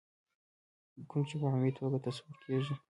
کوم 1.09 1.21
چې 1.29 1.35
په 1.39 1.45
عمومي 1.49 1.71
توګه 1.77 1.97
تصور 2.05 2.35
کېږي. 2.43 2.73